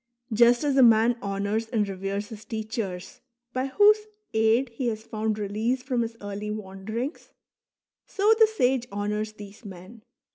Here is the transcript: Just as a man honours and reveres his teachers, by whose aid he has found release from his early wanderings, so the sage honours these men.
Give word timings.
Just 0.33 0.63
as 0.63 0.77
a 0.77 0.81
man 0.81 1.15
honours 1.21 1.67
and 1.69 1.87
reveres 1.87 2.29
his 2.29 2.43
teachers, 2.43 3.21
by 3.53 3.67
whose 3.67 4.07
aid 4.33 4.69
he 4.69 4.87
has 4.87 5.03
found 5.03 5.37
release 5.37 5.83
from 5.83 6.01
his 6.01 6.17
early 6.21 6.49
wanderings, 6.49 7.29
so 8.07 8.33
the 8.39 8.47
sage 8.47 8.87
honours 8.91 9.33
these 9.33 9.63
men. 9.63 10.01